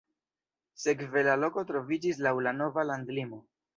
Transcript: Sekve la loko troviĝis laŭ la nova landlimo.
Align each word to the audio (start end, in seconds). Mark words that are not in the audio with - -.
Sekve 0.83 1.23
la 1.27 1.35
loko 1.41 1.65
troviĝis 1.73 2.23
laŭ 2.29 2.33
la 2.49 2.55
nova 2.63 2.87
landlimo. 2.93 3.45